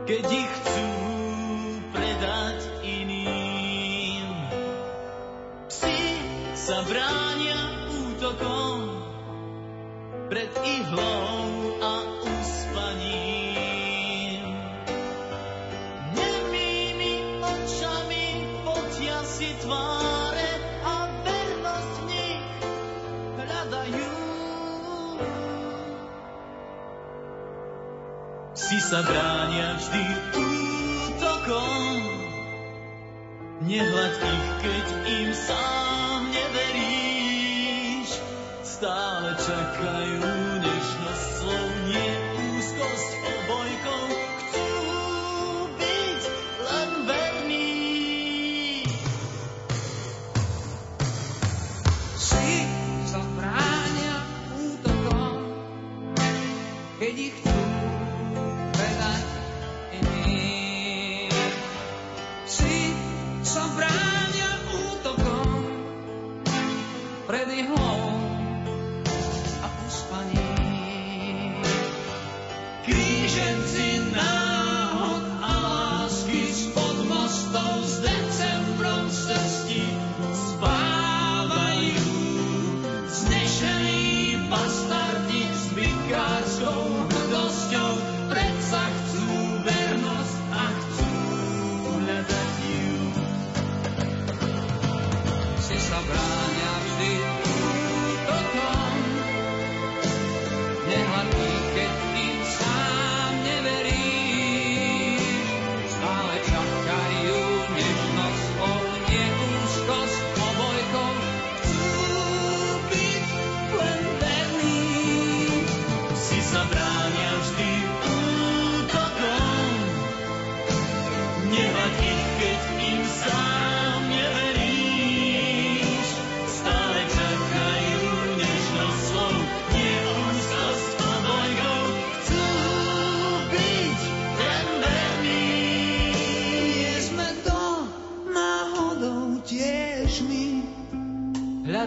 keď 0.09 0.25
ich 0.25 0.49
chcú 0.49 0.89
predať 1.93 2.57
iným. 2.81 4.25
Psi 5.69 6.01
sa 6.57 6.81
bránia 6.89 7.61
útokom 7.93 9.05
pred 10.33 10.49
ihlou 10.65 11.40
sa 28.91 28.99
bránia 29.07 29.79
vždy 29.79 30.03
útokom. 30.35 31.99
Nehľad 33.63 34.19
ich, 34.19 34.47
keď 34.59 34.85
im 35.07 35.29
sám 35.31 36.27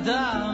Adam. 0.06 0.53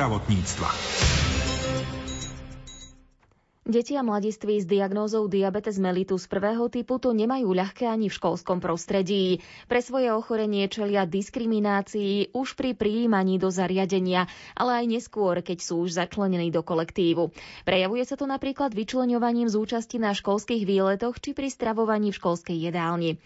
Zdravotníctva. 0.00 0.68
Deti 3.68 4.00
a 4.00 4.00
mladiství 4.00 4.56
s 4.56 4.64
diagnózou 4.64 5.28
diabetes 5.28 5.76
mellitus 5.76 6.24
prvého 6.24 6.72
typu 6.72 6.96
to 6.96 7.12
nemajú 7.12 7.52
ľahké 7.52 7.84
ani 7.84 8.08
v 8.08 8.16
školskom 8.16 8.64
prostredí. 8.64 9.44
Pre 9.68 9.76
svoje 9.84 10.08
ochorenie 10.08 10.64
čelia 10.72 11.04
diskriminácii 11.04 12.32
už 12.32 12.56
pri 12.56 12.72
prijímaní 12.72 13.36
do 13.36 13.52
zariadenia, 13.52 14.24
ale 14.56 14.80
aj 14.80 14.86
neskôr, 14.88 15.44
keď 15.44 15.60
sú 15.60 15.84
už 15.84 16.00
začlenení 16.00 16.48
do 16.48 16.64
kolektívu. 16.64 17.28
Prejavuje 17.68 18.08
sa 18.08 18.16
to 18.16 18.24
napríklad 18.24 18.72
vyčleňovaním 18.72 19.52
z 19.52 19.60
účasti 19.60 20.00
na 20.00 20.16
školských 20.16 20.64
výletoch 20.64 21.20
či 21.20 21.36
pri 21.36 21.52
stravovaní 21.52 22.08
v 22.08 22.18
školskej 22.24 22.56
jedálni. 22.56 23.20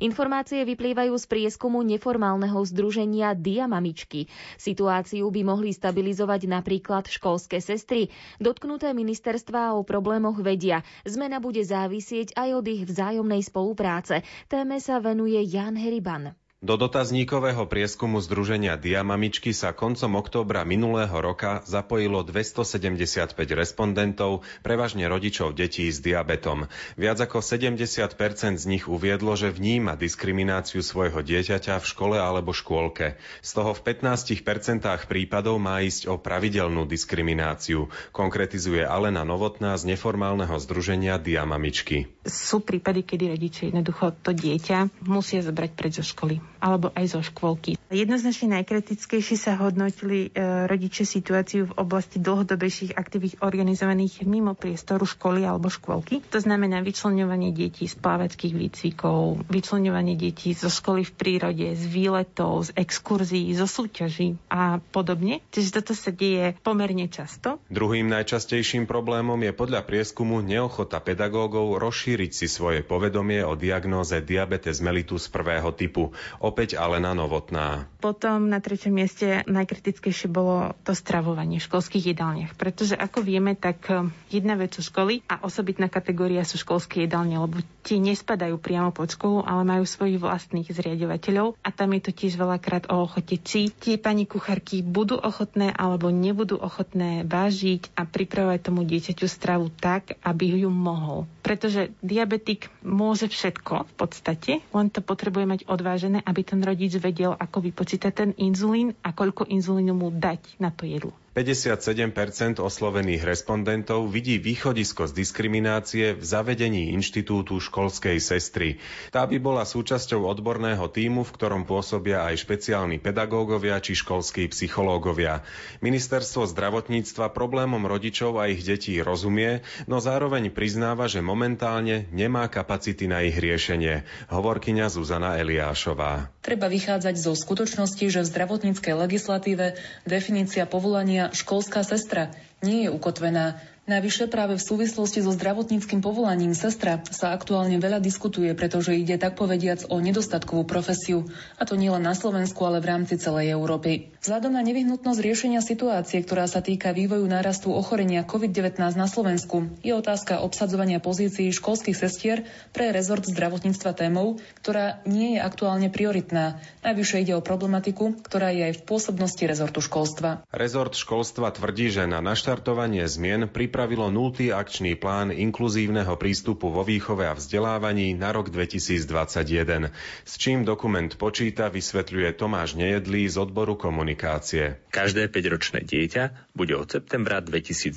Informácie 0.00 0.64
vyplývajú 0.64 1.12
z 1.12 1.24
prieskumu 1.28 1.84
neformálneho 1.84 2.56
združenia 2.64 3.36
Diamamičky. 3.36 4.32
Situáciu 4.56 5.28
by 5.28 5.44
mohli 5.44 5.76
stabilizovať 5.76 6.48
napríklad 6.48 7.04
školské 7.04 7.60
sestry. 7.60 8.08
Dotknuté 8.40 8.96
ministerstva 8.96 9.76
o 9.76 9.84
problémoch 9.84 10.40
vedia. 10.40 10.80
Zmena 11.04 11.36
bude 11.36 11.60
závisieť 11.60 12.32
aj 12.32 12.48
od 12.56 12.64
ich 12.66 12.82
vzájomnej 12.88 13.44
spolupráce. 13.44 14.24
Téme 14.48 14.80
sa 14.80 14.98
venuje 14.98 15.36
Jan 15.44 15.76
Heriban. 15.76 16.32
Do 16.60 16.76
dotazníkového 16.76 17.64
prieskumu 17.64 18.20
Združenia 18.20 18.76
Diamamičky 18.76 19.56
sa 19.56 19.72
koncom 19.72 20.20
októbra 20.20 20.60
minulého 20.68 21.16
roka 21.16 21.64
zapojilo 21.64 22.20
275 22.20 23.32
respondentov, 23.56 24.44
prevažne 24.60 25.08
rodičov 25.08 25.56
detí 25.56 25.88
s 25.88 26.04
diabetom. 26.04 26.68
Viac 27.00 27.16
ako 27.16 27.40
70% 27.40 28.60
z 28.60 28.64
nich 28.68 28.84
uviedlo, 28.92 29.40
že 29.40 29.48
vníma 29.48 29.96
diskrimináciu 29.96 30.84
svojho 30.84 31.24
dieťaťa 31.24 31.80
v 31.80 31.86
škole 31.88 32.20
alebo 32.20 32.52
škôlke. 32.52 33.16
Z 33.40 33.50
toho 33.56 33.72
v 33.72 33.80
15% 33.80 34.84
prípadov 35.08 35.56
má 35.56 35.80
ísť 35.80 36.12
o 36.12 36.20
pravidelnú 36.20 36.84
diskrimináciu, 36.84 37.88
konkretizuje 38.12 38.84
Alena 38.84 39.24
Novotná 39.24 39.80
z 39.80 39.96
neformálneho 39.96 40.60
združenia 40.60 41.16
Diamamičky. 41.16 42.04
Sú 42.28 42.60
prípady, 42.60 43.08
kedy 43.08 43.32
rodičia 43.32 43.72
jednoducho 43.72 44.12
to 44.20 44.36
dieťa 44.36 45.08
musia 45.08 45.40
zobrať 45.40 45.70
preč 45.72 45.96
zo 45.96 46.04
školy 46.04 46.49
alebo 46.60 46.92
aj 46.94 47.16
zo 47.16 47.20
škôlky. 47.24 47.80
Jednoznačne 47.90 48.60
najkritickejšie 48.60 49.36
sa 49.40 49.58
hodnotili 49.58 50.30
e, 50.30 50.68
rodiče 50.68 51.02
situáciu 51.02 51.66
v 51.66 51.76
oblasti 51.80 52.22
dlhodobejších 52.22 52.94
aktivít 52.94 53.40
organizovaných 53.42 54.22
mimo 54.28 54.54
priestoru 54.54 55.08
školy 55.08 55.42
alebo 55.42 55.72
škôlky. 55.72 56.22
To 56.30 56.38
znamená 56.38 56.84
vyčlenovanie 56.86 57.50
detí 57.50 57.90
z 57.90 57.96
pláveckých 57.98 58.54
výcvikov, 58.54 59.42
vyčlenovanie 59.50 60.14
detí 60.14 60.54
zo 60.54 60.70
školy 60.70 61.02
v 61.02 61.12
prírode, 61.16 61.66
z 61.74 61.84
výletov, 61.88 62.70
z 62.70 62.78
exkurzií, 62.78 63.50
zo 63.56 63.66
súťaží 63.66 64.38
a 64.52 64.78
podobne. 64.92 65.42
Čiže 65.50 65.82
toto 65.82 65.96
sa 65.96 66.14
deje 66.14 66.54
pomerne 66.62 67.10
často. 67.10 67.58
Druhým 67.72 68.06
najčastejším 68.06 68.86
problémom 68.86 69.40
je 69.40 69.50
podľa 69.56 69.82
prieskumu 69.82 70.44
neochota 70.44 71.00
pedagógov 71.02 71.80
rozšíriť 71.80 72.30
si 72.30 72.46
svoje 72.46 72.84
povedomie 72.84 73.42
o 73.42 73.58
diagnóze 73.58 74.20
diabetes 74.22 74.78
mellitus 74.84 75.26
prvého 75.26 75.72
typu. 75.74 76.12
Opäť 76.50 76.74
Alena 76.74 77.14
Novotná. 77.14 77.86
Potom 78.02 78.48
na 78.48 78.58
treťom 78.58 78.90
mieste 78.90 79.46
najkritickejšie 79.46 80.26
bolo 80.26 80.72
to 80.82 80.96
stravovanie 80.96 81.60
v 81.60 81.66
školských 81.68 82.10
jedálniach, 82.10 82.58
pretože 82.58 82.96
ako 82.96 83.22
vieme, 83.22 83.54
tak 83.54 83.86
e, 83.86 84.08
jedna 84.32 84.56
vec 84.58 84.74
sú 84.74 84.82
školy 84.82 85.22
a 85.30 85.44
osobitná 85.46 85.86
kategória 85.86 86.42
sú 86.42 86.58
školské 86.58 87.06
jedálne, 87.06 87.38
lebo 87.38 87.60
tie 87.84 88.00
nespadajú 88.00 88.56
priamo 88.58 88.90
pod 88.90 89.12
školu, 89.14 89.44
ale 89.46 89.62
majú 89.62 89.84
svojich 89.84 90.18
vlastných 90.18 90.72
zriadovateľov 90.72 91.54
a 91.60 91.68
tam 91.70 91.92
je 91.94 92.02
to 92.08 92.12
tiež 92.16 92.34
veľakrát 92.40 92.88
o 92.90 93.04
ochote, 93.04 93.38
či 93.38 93.70
tie 93.70 94.00
pani 94.00 94.24
kuchárky 94.24 94.80
budú 94.82 95.20
ochotné 95.20 95.70
alebo 95.70 96.08
nebudú 96.08 96.56
ochotné 96.58 97.22
vážiť 97.28 97.94
a 97.94 98.08
pripravovať 98.08 98.58
tomu 98.64 98.82
dieťaťu 98.82 99.26
stravu 99.28 99.68
tak, 99.70 100.18
aby 100.24 100.66
ju 100.66 100.72
mohol. 100.72 101.28
Pretože 101.44 101.92
diabetik 102.00 102.72
môže 102.80 103.28
všetko 103.28 103.86
v 103.86 103.94
podstate, 103.94 104.52
len 104.72 104.88
to 104.88 105.04
potrebuje 105.04 105.44
mať 105.46 105.60
odvážené 105.68 106.24
aby 106.24 106.39
ten 106.42 106.60
rodič 106.60 106.96
vedel, 106.96 107.32
ako 107.34 107.60
vypočítať 107.62 108.12
ten 108.12 108.30
inzulín 108.36 108.92
a 109.00 109.12
koľko 109.12 109.46
inzulínu 109.46 109.92
mu 109.92 110.08
dať 110.10 110.58
na 110.58 110.70
to 110.70 110.84
jedlo. 110.84 111.12
57% 111.30 112.58
oslovených 112.58 113.22
respondentov 113.22 114.10
vidí 114.10 114.42
východisko 114.42 115.06
z 115.06 115.14
diskriminácie 115.14 116.18
v 116.18 116.24
zavedení 116.26 116.90
inštitútu 116.90 117.62
školskej 117.62 118.18
sestry. 118.18 118.82
Tá 119.14 119.30
by 119.30 119.38
bola 119.38 119.62
súčasťou 119.62 120.26
odborného 120.26 120.82
týmu, 120.90 121.22
v 121.22 121.30
ktorom 121.30 121.70
pôsobia 121.70 122.26
aj 122.26 122.42
špeciálni 122.42 122.98
pedagógovia 122.98 123.78
či 123.78 123.94
školskí 123.94 124.50
psychológovia. 124.50 125.46
Ministerstvo 125.78 126.50
zdravotníctva 126.50 127.30
problémom 127.30 127.86
rodičov 127.86 128.42
a 128.42 128.50
ich 128.50 128.66
detí 128.66 128.98
rozumie, 128.98 129.62
no 129.86 130.02
zároveň 130.02 130.50
priznáva, 130.50 131.06
že 131.06 131.22
momentálne 131.22 132.10
nemá 132.10 132.50
kapacity 132.50 133.06
na 133.06 133.22
ich 133.22 133.38
riešenie. 133.38 134.02
Hovorkyňa 134.34 134.90
Zuzana 134.90 135.38
Eliášová. 135.38 136.26
Treba 136.42 136.66
vychádzať 136.66 137.14
zo 137.14 137.38
skutočnosti, 137.38 138.02
že 138.10 138.26
v 138.26 138.30
zdravotníckej 138.34 138.94
legislatíve 138.98 139.78
definícia 140.08 140.66
povolania 140.66 141.19
školská 141.28 141.84
sestra 141.84 142.32
nie 142.64 142.88
je 142.88 142.88
ukotvená 142.88 143.60
Najvyššie 143.90 144.30
práve 144.30 144.54
v 144.54 144.62
súvislosti 144.62 145.18
so 145.18 145.34
zdravotníckým 145.34 145.98
povolaním 145.98 146.54
sestra 146.54 147.02
sa 147.10 147.34
aktuálne 147.34 147.74
veľa 147.82 147.98
diskutuje, 147.98 148.54
pretože 148.54 148.94
ide 148.94 149.18
tak 149.18 149.34
povediac 149.34 149.82
o 149.90 149.98
nedostatkovú 149.98 150.62
profesiu, 150.62 151.26
a 151.58 151.66
to 151.66 151.74
nielen 151.74 152.06
na 152.06 152.14
Slovensku, 152.14 152.62
ale 152.62 152.78
v 152.78 152.86
rámci 152.86 153.18
celej 153.18 153.50
Európy. 153.50 154.14
Vzhľadom 154.22 154.54
na 154.54 154.62
nevyhnutnosť 154.62 155.18
riešenia 155.18 155.58
situácie, 155.58 156.22
ktorá 156.22 156.46
sa 156.46 156.62
týka 156.62 156.94
vývoju 156.94 157.26
nárastu 157.26 157.74
ochorenia 157.74 158.22
COVID-19 158.22 158.78
na 158.94 159.10
Slovensku, 159.10 159.74
je 159.82 159.90
otázka 159.90 160.38
obsadzovania 160.38 161.02
pozícií 161.02 161.50
školských 161.50 161.98
sestier 161.98 162.46
pre 162.70 162.94
rezort 162.94 163.26
zdravotníctva 163.26 163.90
témou, 163.96 164.38
ktorá 164.62 165.02
nie 165.02 165.34
je 165.34 165.40
aktuálne 165.42 165.90
prioritná. 165.90 166.62
Najvyššie 166.86 167.26
ide 167.26 167.34
o 167.34 167.42
problematiku, 167.42 168.22
ktorá 168.22 168.54
je 168.54 168.70
aj 168.70 168.74
v 168.78 168.86
pôsobnosti 168.86 169.42
rezortu 169.42 169.82
školstva. 169.82 170.46
Rezort 170.54 170.94
školstva 170.94 171.50
tvrdí, 171.50 171.90
že 171.90 172.06
na 172.06 172.22
naštartovanie 172.22 173.08
zmien 173.10 173.50
pripravuje 173.50 173.79
pripravilo 173.80 174.12
nultý 174.12 174.52
akčný 174.52 174.92
plán 175.00 175.32
inkluzívneho 175.32 176.12
prístupu 176.20 176.68
vo 176.68 176.84
výchove 176.84 177.24
a 177.24 177.32
vzdelávaní 177.32 178.12
na 178.12 178.28
rok 178.28 178.52
2021, 178.52 179.88
s 180.20 180.32
čím 180.36 180.68
dokument 180.68 181.08
počíta, 181.16 181.72
vysvetľuje 181.72 182.36
Tomáš 182.36 182.76
Nejedlý 182.76 183.24
z 183.32 183.40
odboru 183.40 183.80
komunikácie. 183.80 184.84
Každé 184.92 185.32
5-ročné 185.32 185.88
dieťa 185.88 186.52
bude 186.52 186.76
od 186.76 186.92
septembra 186.92 187.40
2021 187.40 187.96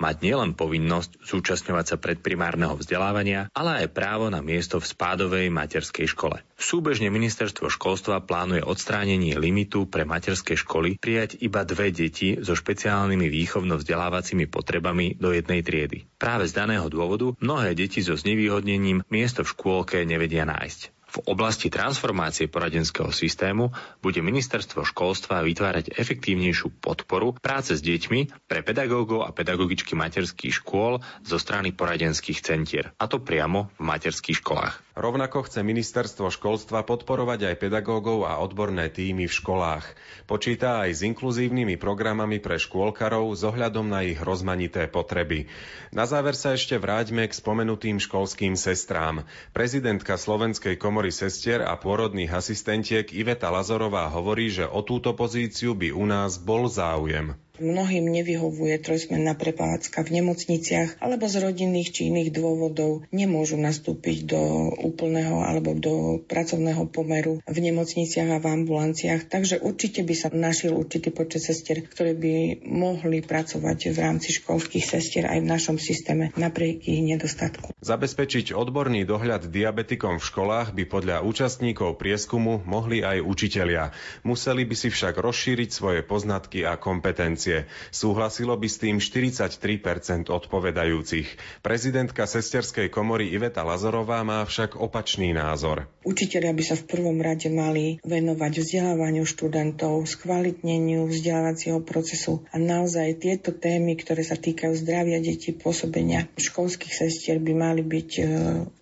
mať 0.00 0.16
nielen 0.24 0.56
povinnosť 0.56 1.20
zúčastňovať 1.28 1.84
sa 1.84 1.96
predprimárneho 2.00 2.72
vzdelávania, 2.80 3.52
ale 3.52 3.84
aj 3.84 3.92
právo 3.92 4.32
na 4.32 4.40
miesto 4.40 4.80
v 4.80 4.88
spádovej 4.88 5.52
materskej 5.52 6.08
škole. 6.08 6.40
Súbežne 6.64 7.12
ministerstvo 7.12 7.68
školstva 7.68 8.24
plánuje 8.24 8.64
odstránenie 8.64 9.36
limitu 9.36 9.84
pre 9.84 10.08
materské 10.08 10.56
školy 10.56 10.96
prijať 10.96 11.36
iba 11.44 11.60
dve 11.60 11.92
deti 11.92 12.40
so 12.40 12.56
špeciálnymi 12.56 13.28
výchovno-vzdelávacími 13.28 14.48
potrebami 14.48 15.20
do 15.20 15.36
jednej 15.36 15.60
triedy. 15.60 16.08
Práve 16.16 16.48
z 16.48 16.56
daného 16.56 16.88
dôvodu 16.88 17.36
mnohé 17.36 17.76
deti 17.76 18.00
so 18.00 18.16
znevýhodnením 18.16 19.04
miesto 19.12 19.44
v 19.44 19.52
škôlke 19.52 20.08
nevedia 20.08 20.48
nájsť. 20.48 20.93
V 21.14 21.22
oblasti 21.30 21.70
transformácie 21.70 22.50
poradenského 22.50 23.14
systému 23.14 23.70
bude 24.02 24.18
ministerstvo 24.18 24.82
školstva 24.82 25.46
vytvárať 25.46 25.94
efektívnejšiu 25.94 26.82
podporu 26.82 27.38
práce 27.38 27.78
s 27.78 27.78
deťmi 27.86 28.50
pre 28.50 28.66
pedagógov 28.66 29.22
a 29.22 29.30
pedagogičky 29.30 29.94
materských 29.94 30.58
škôl 30.58 30.98
zo 31.22 31.38
strany 31.38 31.70
poradenských 31.70 32.42
centier, 32.42 32.90
a 32.98 33.06
to 33.06 33.22
priamo 33.22 33.70
v 33.78 33.94
materských 33.94 34.42
školách. 34.42 34.84
Rovnako 34.94 35.50
chce 35.50 35.66
ministerstvo 35.66 36.30
školstva 36.30 36.86
podporovať 36.86 37.50
aj 37.50 37.66
pedagógov 37.66 38.30
a 38.30 38.38
odborné 38.38 38.86
týmy 38.94 39.26
v 39.26 39.34
školách. 39.34 39.82
Počíta 40.30 40.86
aj 40.86 40.90
s 40.94 41.00
inkluzívnymi 41.02 41.74
programami 41.82 42.38
pre 42.38 42.62
škôlkarov 42.62 43.34
s 43.34 43.42
ohľadom 43.42 43.90
na 43.90 44.06
ich 44.06 44.22
rozmanité 44.22 44.86
potreby. 44.86 45.50
Na 45.90 46.06
záver 46.06 46.38
sa 46.38 46.54
ešte 46.54 46.78
vráťme 46.78 47.26
k 47.26 47.34
spomenutým 47.34 47.98
školským 47.98 48.54
sestrám. 48.54 49.26
Prezidentka 49.50 50.14
Slovenskej 50.14 50.78
komory 50.78 51.03
sestier 51.10 51.60
a 51.64 51.74
pôrodných 51.74 52.30
asistentiek 52.30 53.08
Iveta 53.10 53.50
Lazorová 53.50 54.08
hovorí, 54.08 54.48
že 54.48 54.64
o 54.64 54.80
túto 54.80 55.12
pozíciu 55.12 55.74
by 55.74 55.90
u 55.90 56.04
nás 56.06 56.38
bol 56.38 56.70
záujem. 56.70 57.34
Mnohým 57.54 58.10
nevyhovuje 58.10 58.82
trojsmenná 58.82 59.38
prepádzka 59.38 60.02
v 60.02 60.18
nemocniciach 60.18 60.98
alebo 60.98 61.30
z 61.30 61.38
rodinných 61.38 61.94
či 61.94 62.10
iných 62.10 62.34
dôvodov 62.34 63.06
nemôžu 63.14 63.54
nastúpiť 63.54 64.26
do 64.26 64.42
úplného 64.82 65.38
alebo 65.38 65.70
do 65.78 66.18
pracovného 66.26 66.90
pomeru 66.90 67.38
v 67.46 67.58
nemocniciach 67.62 68.26
a 68.26 68.42
v 68.42 68.50
ambulanciách. 68.58 69.30
Takže 69.30 69.62
určite 69.62 70.02
by 70.02 70.14
sa 70.18 70.28
našiel 70.34 70.74
určitý 70.74 71.14
počet 71.14 71.46
sestier, 71.46 71.86
ktoré 71.86 72.18
by 72.18 72.66
mohli 72.66 73.22
pracovať 73.22 73.94
v 73.94 73.98
rámci 74.02 74.34
školských 74.34 74.82
sestier 74.82 75.30
aj 75.30 75.38
v 75.38 75.46
našom 75.46 75.78
systéme 75.78 76.34
napriek 76.34 76.82
ich 76.90 77.06
nedostatku. 77.06 77.70
Zabezpečiť 77.78 78.50
odborný 78.50 79.06
dohľad 79.06 79.46
diabetikom 79.46 80.18
v 80.18 80.26
školách 80.26 80.74
by 80.74 80.90
podľa 80.90 81.22
účastníkov 81.22 82.02
prieskumu 82.02 82.66
mohli 82.66 83.06
aj 83.06 83.22
učitelia. 83.22 83.94
Museli 84.26 84.66
by 84.66 84.74
si 84.74 84.90
však 84.90 85.22
rozšíriť 85.22 85.70
svoje 85.70 86.00
poznatky 86.02 86.66
a 86.66 86.74
kompetencie 86.74 87.43
funkcie. 87.44 87.68
Súhlasilo 87.92 88.56
by 88.56 88.68
s 88.68 88.76
tým 88.80 88.96
43% 88.98 90.32
odpovedajúcich. 90.32 91.60
Prezidentka 91.60 92.24
sesterskej 92.24 92.88
komory 92.88 93.28
Iveta 93.36 93.60
Lazorová 93.62 94.24
má 94.24 94.40
však 94.48 94.80
opačný 94.80 95.36
názor. 95.36 95.84
Učiteľia 96.04 96.52
by 96.56 96.64
sa 96.64 96.76
v 96.80 96.84
prvom 96.88 97.20
rade 97.20 97.48
mali 97.52 98.00
venovať 98.04 98.52
vzdelávaniu 98.60 99.24
študentov, 99.28 100.04
skvalitneniu 100.08 101.08
vzdelávacieho 101.08 101.80
procesu 101.84 102.44
a 102.52 102.56
naozaj 102.56 103.20
tieto 103.20 103.52
témy, 103.52 103.96
ktoré 104.00 104.24
sa 104.24 104.36
týkajú 104.36 104.72
zdravia 104.80 105.20
detí, 105.20 105.52
pôsobenia 105.52 106.28
školských 106.36 106.92
sestier 106.92 107.40
by 107.40 107.52
mali 107.52 107.82
byť 107.84 108.10
e, 108.20 108.22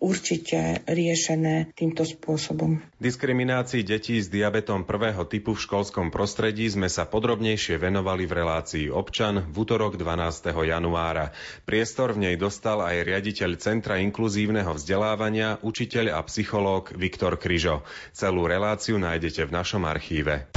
určite 0.03 0.83
riešené 0.87 1.75
týmto 1.75 2.03
spôsobom. 2.03 2.83
Diskriminácii 2.99 3.83
detí 3.83 4.19
s 4.19 4.31
diabetom 4.31 4.87
prvého 4.87 5.27
typu 5.27 5.59
v 5.59 5.63
školskom 5.63 6.15
prostredí 6.15 6.71
sme 6.71 6.87
sa 6.87 7.07
podrobnejšie 7.07 7.79
venovali 7.79 8.27
v 8.27 8.33
relácii 8.39 8.52
relácii 8.53 8.93
Občan 8.93 9.49
v 9.49 9.65
útorok 9.65 9.97
12. 9.97 10.53
januára. 10.53 11.33
Priestor 11.65 12.13
v 12.13 12.29
nej 12.29 12.35
dostal 12.37 12.85
aj 12.85 13.01
riaditeľ 13.01 13.57
Centra 13.57 13.97
inkluzívneho 13.97 14.77
vzdelávania, 14.77 15.57
učiteľ 15.65 16.13
a 16.13 16.21
psychológ 16.29 16.93
Viktor 16.93 17.41
Kryžo. 17.41 17.81
Celú 18.13 18.45
reláciu 18.45 19.01
nájdete 19.01 19.49
v 19.49 19.57
našom 19.57 19.89
archíve. 19.89 20.53